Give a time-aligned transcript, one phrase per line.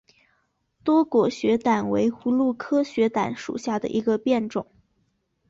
[0.83, 4.65] 多果雪胆为葫芦科雪胆属下的一个变种。